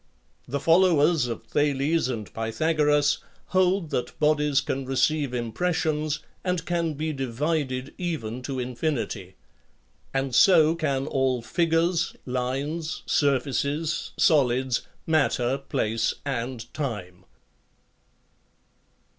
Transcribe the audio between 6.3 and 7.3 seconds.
and can be